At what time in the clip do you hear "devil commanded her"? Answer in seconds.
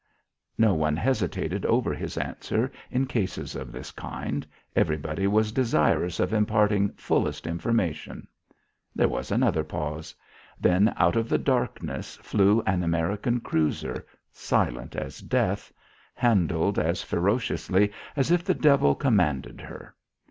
18.55-19.93